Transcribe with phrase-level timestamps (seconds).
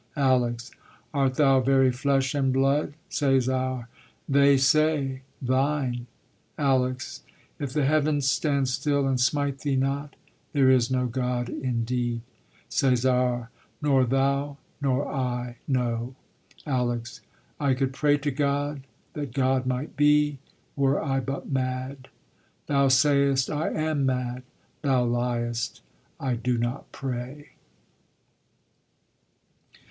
[0.17, 0.71] ALEX.
[1.13, 2.93] Art thou very flesh and blood?
[3.11, 3.85] CÆSAR.
[4.27, 6.07] They say, Thine.
[6.57, 7.21] ALEX.
[7.59, 10.15] If the heaven stand still and smite thee not,
[10.53, 12.21] There is no God indeed.
[12.71, 13.49] CÆSAR.
[13.79, 16.15] Nor thou nor I Know.
[16.65, 17.21] ALEX.
[17.59, 18.81] I could pray to God
[19.13, 20.39] that God might be,
[20.75, 22.07] Were I but mad.
[22.65, 24.41] Thou sayest I am mad:
[24.81, 25.81] thou liest:
[26.19, 27.51] I do not pray.